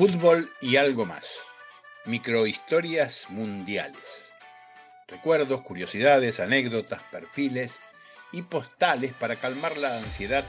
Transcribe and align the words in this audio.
Fútbol 0.00 0.50
y 0.62 0.76
algo 0.76 1.04
más. 1.04 1.40
Microhistorias 2.06 3.26
mundiales. 3.28 4.32
Recuerdos, 5.06 5.60
curiosidades, 5.60 6.40
anécdotas, 6.40 7.02
perfiles 7.12 7.80
y 8.32 8.40
postales 8.40 9.12
para 9.12 9.36
calmar 9.36 9.76
la 9.76 9.98
ansiedad 9.98 10.42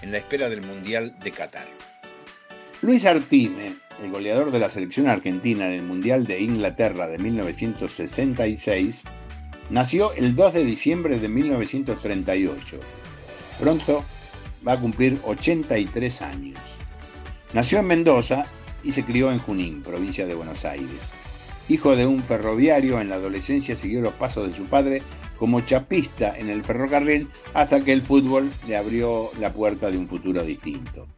en 0.00 0.12
la 0.12 0.16
espera 0.16 0.48
del 0.48 0.62
Mundial 0.62 1.14
de 1.22 1.30
Qatar. 1.30 1.68
Luis 2.80 3.04
Artime, 3.04 3.76
el 4.02 4.10
goleador 4.10 4.50
de 4.50 4.60
la 4.60 4.70
selección 4.70 5.08
argentina 5.08 5.66
en 5.66 5.72
el 5.72 5.82
Mundial 5.82 6.26
de 6.26 6.40
Inglaterra 6.40 7.06
de 7.06 7.18
1966, 7.18 9.02
nació 9.68 10.14
el 10.14 10.34
2 10.34 10.54
de 10.54 10.64
diciembre 10.64 11.18
de 11.18 11.28
1938. 11.28 12.80
Pronto 13.60 14.06
va 14.66 14.72
a 14.72 14.80
cumplir 14.80 15.20
83 15.22 16.22
años. 16.22 16.58
Nació 17.52 17.80
en 17.80 17.88
Mendoza 17.88 18.46
y 18.86 18.92
se 18.92 19.04
crió 19.04 19.32
en 19.32 19.38
Junín, 19.38 19.82
provincia 19.82 20.26
de 20.26 20.34
Buenos 20.34 20.64
Aires. 20.64 21.00
Hijo 21.68 21.96
de 21.96 22.06
un 22.06 22.22
ferroviario, 22.22 23.00
en 23.00 23.08
la 23.08 23.16
adolescencia 23.16 23.74
siguió 23.74 24.00
los 24.00 24.14
pasos 24.14 24.46
de 24.46 24.54
su 24.54 24.64
padre 24.66 25.02
como 25.38 25.60
chapista 25.60 26.34
en 26.38 26.48
el 26.48 26.62
ferrocarril 26.62 27.28
hasta 27.52 27.80
que 27.80 27.92
el 27.92 28.02
fútbol 28.02 28.50
le 28.68 28.76
abrió 28.76 29.30
la 29.40 29.52
puerta 29.52 29.90
de 29.90 29.98
un 29.98 30.08
futuro 30.08 30.44
distinto. 30.44 31.08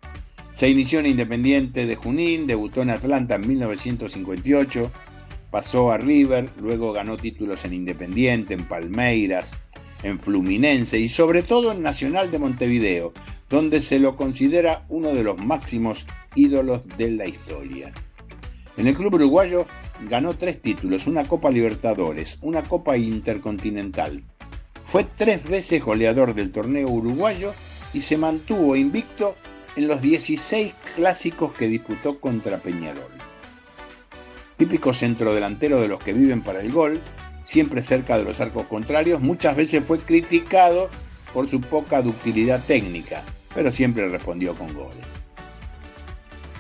Se 0.55 0.69
inició 0.69 1.01
en 1.01 1.07
Independiente 1.07 1.87
de 1.87 1.95
Junín, 1.95 2.47
debutó 2.47 2.83
en 2.83 2.91
Atlanta 2.91 3.37
en 3.37 3.47
1958, 3.47 4.91
pasó 5.51 5.93
a 5.93 5.99
River, 5.99 6.49
luego 6.61 6.93
ganó 6.93 7.17
títulos 7.17 7.65
en 7.65 7.75
Independiente, 7.75 8.55
en 8.55 8.65
Palmeiras, 8.65 9.53
en 10.03 10.19
Fluminense 10.19 10.99
y 10.99 11.09
sobre 11.09 11.43
todo 11.43 11.73
en 11.73 11.83
Nacional 11.83 12.31
de 12.31 12.39
Montevideo, 12.39 13.13
donde 13.49 13.81
se 13.81 13.99
lo 13.99 14.17
considera 14.17 14.85
uno 14.89 15.13
de 15.13 15.23
los 15.23 15.39
máximos 15.39 16.07
ídolos 16.35 16.87
de 16.97 17.11
la 17.11 17.27
historia. 17.27 17.93
En 18.77 18.87
el 18.87 18.95
club 18.95 19.15
uruguayo 19.15 19.67
ganó 20.09 20.35
tres 20.35 20.61
títulos, 20.63 21.07
una 21.07 21.25
Copa 21.25 21.51
Libertadores, 21.51 22.39
una 22.43 22.63
Copa 22.63 22.97
Intercontinental. 22.97 24.23
Fue 24.87 25.05
tres 25.05 25.49
veces 25.49 25.83
goleador 25.83 26.35
del 26.35 26.53
torneo 26.53 26.89
uruguayo 26.89 27.53
y 27.93 28.03
se 28.03 28.17
mantuvo 28.17 28.77
invicto 28.77 29.35
en 29.77 29.89
los 29.89 30.01
16 30.01 30.75
clásicos 30.95 31.53
que 31.53 31.69
disputó 31.69 32.21
contra 32.21 32.59
Peñarol. 32.59 33.11
Típico 34.57 34.93
centrodelantero 34.93 35.81
de 35.81 35.89
los 35.89 36.03
que 36.03 36.13
viven 36.13 36.43
para 36.43 36.61
el 36.61 36.73
gol, 36.73 37.01
siempre 37.45 37.83
cerca 37.83 38.19
de 38.19 38.25
los 38.25 38.41
arcos 38.41 38.67
contrarios, 38.67 39.21
muchas 39.21 39.57
veces 39.57 39.85
fue 39.85 39.99
criticado 39.99 40.89
por 41.33 41.49
su 41.49 41.61
poca 41.61 42.03
ductilidad 42.03 42.63
técnica, 42.65 43.23
pero 43.55 43.71
siempre 43.71 44.09
respondió 44.09 44.55
con 44.55 44.73
goles. 44.75 45.05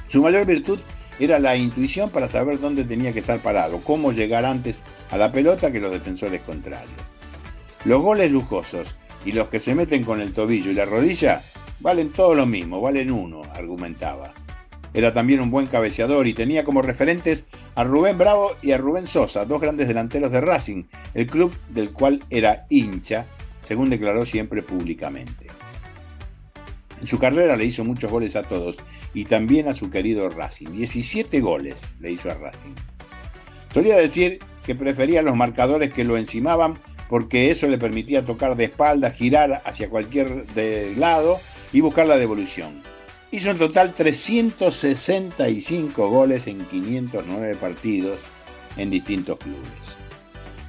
Su 0.08 0.22
mayor 0.22 0.46
virtud 0.46 0.78
era 1.20 1.38
la 1.38 1.56
intuición 1.56 2.10
para 2.10 2.28
saber 2.28 2.60
dónde 2.60 2.84
tenía 2.84 3.12
que 3.12 3.20
estar 3.20 3.40
parado, 3.40 3.80
cómo 3.82 4.12
llegar 4.12 4.44
antes 4.44 4.82
a 5.10 5.16
la 5.16 5.32
pelota 5.32 5.72
que 5.72 5.80
los 5.80 5.92
defensores 5.92 6.42
contrarios. 6.42 6.90
Los 7.84 8.02
goles 8.02 8.30
lujosos 8.30 8.94
y 9.24 9.32
los 9.32 9.48
que 9.48 9.60
se 9.60 9.74
meten 9.74 10.04
con 10.04 10.20
el 10.20 10.32
tobillo 10.32 10.70
y 10.70 10.74
la 10.74 10.84
rodilla 10.84 11.42
valen 11.80 12.10
todo 12.10 12.34
lo 12.34 12.46
mismo, 12.46 12.80
valen 12.80 13.10
uno, 13.10 13.42
argumentaba. 13.54 14.32
Era 14.94 15.12
también 15.12 15.40
un 15.40 15.50
buen 15.50 15.66
cabeceador 15.66 16.26
y 16.26 16.32
tenía 16.32 16.64
como 16.64 16.82
referentes 16.82 17.44
a 17.74 17.84
Rubén 17.84 18.16
Bravo 18.16 18.52
y 18.62 18.72
a 18.72 18.78
Rubén 18.78 19.06
Sosa, 19.06 19.44
dos 19.44 19.60
grandes 19.60 19.86
delanteros 19.86 20.32
de 20.32 20.40
Racing, 20.40 20.84
el 21.14 21.26
club 21.26 21.54
del 21.68 21.92
cual 21.92 22.22
era 22.30 22.66
hincha, 22.70 23.26
según 23.66 23.90
declaró 23.90 24.24
siempre 24.24 24.62
públicamente. 24.62 25.47
En 27.00 27.06
su 27.06 27.18
carrera 27.18 27.56
le 27.56 27.64
hizo 27.64 27.84
muchos 27.84 28.10
goles 28.10 28.36
a 28.36 28.42
todos 28.42 28.76
y 29.14 29.24
también 29.24 29.68
a 29.68 29.74
su 29.74 29.90
querido 29.90 30.28
Racing. 30.28 30.72
17 30.72 31.40
goles 31.40 31.76
le 32.00 32.12
hizo 32.12 32.30
a 32.30 32.34
Racing. 32.34 32.74
Solía 33.72 33.96
decir 33.96 34.40
que 34.64 34.74
prefería 34.74 35.22
los 35.22 35.36
marcadores 35.36 35.92
que 35.92 36.04
lo 36.04 36.16
encimaban 36.16 36.74
porque 37.08 37.50
eso 37.50 37.68
le 37.68 37.78
permitía 37.78 38.26
tocar 38.26 38.56
de 38.56 38.64
espaldas, 38.64 39.14
girar 39.14 39.62
hacia 39.64 39.88
cualquier 39.88 40.46
lado 40.96 41.38
y 41.72 41.80
buscar 41.80 42.06
la 42.06 42.18
devolución. 42.18 42.82
Hizo 43.30 43.50
en 43.50 43.58
total 43.58 43.94
365 43.94 46.08
goles 46.08 46.46
en 46.46 46.64
509 46.64 47.56
partidos 47.56 48.18
en 48.76 48.90
distintos 48.90 49.38
clubes. 49.38 49.68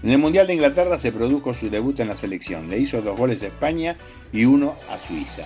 En 0.04 0.12
el 0.12 0.18
Mundial 0.18 0.48
de 0.48 0.54
Inglaterra 0.54 0.98
se 0.98 1.12
produjo 1.12 1.54
su 1.54 1.70
debut 1.70 2.00
en 2.00 2.08
la 2.08 2.16
selección. 2.16 2.70
Le 2.70 2.78
hizo 2.78 3.02
dos 3.02 3.18
goles 3.18 3.44
a 3.44 3.48
España 3.48 3.98
y 4.32 4.46
uno 4.46 4.78
a 4.90 4.98
Suiza. 4.98 5.44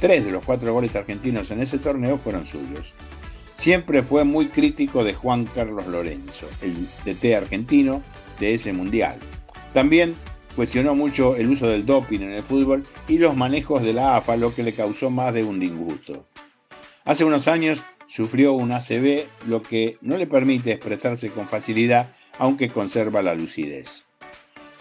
Tres 0.00 0.24
de 0.24 0.30
los 0.30 0.44
cuatro 0.44 0.72
goles 0.72 0.94
argentinos 0.94 1.50
en 1.50 1.60
ese 1.60 1.78
torneo 1.78 2.18
fueron 2.18 2.46
suyos. 2.46 2.92
Siempre 3.58 4.02
fue 4.02 4.24
muy 4.24 4.46
crítico 4.46 5.02
de 5.02 5.14
Juan 5.14 5.46
Carlos 5.46 5.86
Lorenzo, 5.86 6.46
el 6.60 6.86
DT 7.04 7.34
argentino 7.34 8.02
de 8.38 8.54
ese 8.54 8.72
mundial. 8.72 9.16
También 9.72 10.14
cuestionó 10.54 10.94
mucho 10.94 11.36
el 11.36 11.48
uso 11.48 11.68
del 11.68 11.86
doping 11.86 12.20
en 12.20 12.32
el 12.32 12.42
fútbol 12.42 12.82
y 13.08 13.18
los 13.18 13.36
manejos 13.36 13.82
de 13.82 13.92
la 13.92 14.16
AFA, 14.16 14.36
lo 14.36 14.54
que 14.54 14.62
le 14.62 14.72
causó 14.72 15.10
más 15.10 15.32
de 15.34 15.44
un 15.44 15.60
disgusto. 15.60 16.26
Hace 17.04 17.24
unos 17.24 17.46
años 17.46 17.80
sufrió 18.08 18.54
un 18.54 18.72
ACV, 18.72 19.26
lo 19.48 19.62
que 19.62 19.98
no 20.00 20.16
le 20.16 20.26
permite 20.26 20.72
expresarse 20.72 21.30
con 21.30 21.46
facilidad, 21.46 22.14
aunque 22.38 22.68
conserva 22.68 23.22
la 23.22 23.34
lucidez. 23.34 24.05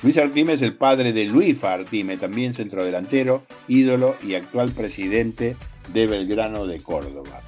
Luis 0.03 0.17
Artime 0.17 0.53
es 0.53 0.61
el 0.61 0.75
padre 0.75 1.13
de 1.13 1.25
Luis 1.25 1.63
Artime, 1.63 2.17
también 2.17 2.53
centrodelantero, 2.53 3.43
ídolo 3.67 4.15
y 4.25 4.35
actual 4.35 4.71
presidente 4.71 5.55
de 5.93 6.07
Belgrano 6.07 6.67
de 6.67 6.79
Córdoba. 6.81 7.41